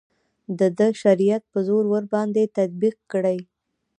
د 0.59 0.59
ده 0.77 0.87
شریعت 1.01 1.43
په 1.51 1.59
زور 1.67 1.83
ورباندې 1.93 2.51
تطبیق 2.57 2.95
کړي. 3.11 3.39